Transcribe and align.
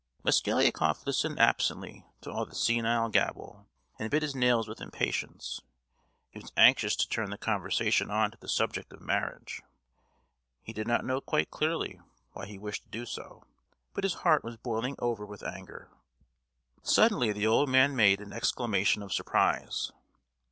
Mosgliakoff 0.23 1.05
listened 1.05 1.39
absently 1.39 2.07
to 2.21 2.31
all 2.31 2.43
this 2.47 2.59
senile 2.59 3.09
gabble, 3.09 3.67
and 3.99 4.09
bit 4.09 4.23
his 4.23 4.33
nails 4.33 4.67
with 4.67 4.81
impatience. 4.81 5.61
He 6.31 6.39
was 6.39 6.51
anxious 6.57 6.95
to 6.95 7.07
turn 7.07 7.29
the 7.29 7.37
conversation 7.37 8.09
on 8.09 8.31
to 8.31 8.37
the 8.39 8.47
subject 8.49 8.91
of 8.93 8.99
marriage. 9.01 9.61
He 10.63 10.73
did 10.73 10.87
not 10.87 11.05
know 11.05 11.21
quite 11.21 11.51
clearly 11.51 12.01
why 12.31 12.47
he 12.47 12.57
wished 12.57 12.81
to 12.85 12.89
do 12.89 13.05
so, 13.05 13.43
but 13.93 14.03
his 14.03 14.15
heart 14.25 14.43
was 14.43 14.57
boiling 14.57 14.95
over 14.97 15.23
with 15.23 15.43
anger. 15.43 15.91
Suddenly 16.81 17.31
the 17.31 17.45
old 17.45 17.69
man 17.69 17.95
made 17.95 18.19
an 18.21 18.33
exclamation 18.33 19.03
of 19.03 19.13
surprise. 19.13 19.91